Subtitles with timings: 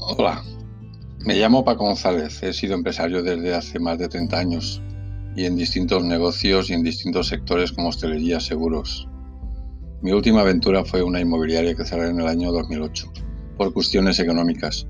[0.00, 0.42] Hola,
[1.20, 4.82] me llamo Paco González, he sido empresario desde hace más de 30 años
[5.36, 9.06] y en distintos negocios y en distintos sectores como hostelería, seguros.
[10.00, 13.12] Mi última aventura fue una inmobiliaria que cerré en el año 2008
[13.56, 14.86] por cuestiones económicas,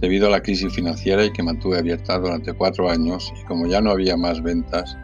[0.00, 3.80] debido a la crisis financiera y que mantuve abierta durante cuatro años y como ya
[3.80, 4.96] no había más ventas,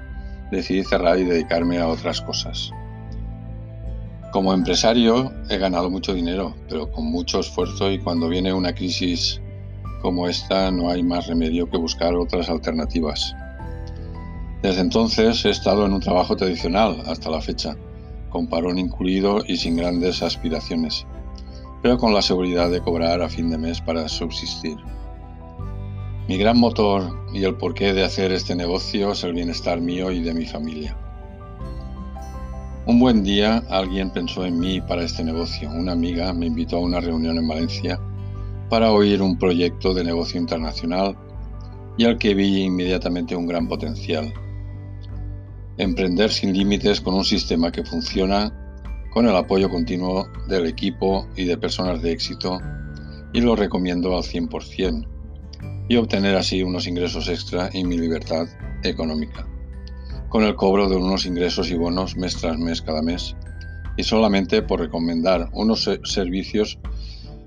[0.50, 2.70] decidí cerrar y dedicarme a otras cosas.
[4.32, 9.40] Como empresario he ganado mucho dinero, pero con mucho esfuerzo y cuando viene una crisis
[10.00, 13.34] como esta no hay más remedio que buscar otras alternativas.
[14.62, 17.76] Desde entonces he estado en un trabajo tradicional hasta la fecha,
[18.28, 21.06] con parón incluido y sin grandes aspiraciones,
[21.82, 24.76] pero con la seguridad de cobrar a fin de mes para subsistir.
[26.28, 30.22] Mi gran motor y el porqué de hacer este negocio es el bienestar mío y
[30.22, 30.96] de mi familia.
[32.86, 35.70] Un buen día alguien pensó en mí para este negocio.
[35.70, 38.00] Una amiga me invitó a una reunión en Valencia
[38.70, 41.14] para oír un proyecto de negocio internacional
[41.98, 44.32] y al que vi inmediatamente un gran potencial.
[45.76, 48.50] Emprender sin límites con un sistema que funciona
[49.12, 52.60] con el apoyo continuo del equipo y de personas de éxito
[53.34, 55.06] y lo recomiendo al 100%
[55.86, 58.48] y obtener así unos ingresos extra y mi libertad
[58.82, 59.46] económica
[60.30, 63.36] con el cobro de unos ingresos y bonos mes tras mes cada mes,
[63.96, 66.78] y solamente por recomendar unos servicios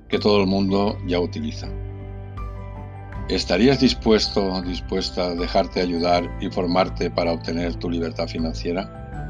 [0.10, 1.68] que todo el mundo ya utiliza.
[3.30, 9.23] ¿Estarías dispuesto, dispuesta a dejarte ayudar y formarte para obtener tu libertad financiera?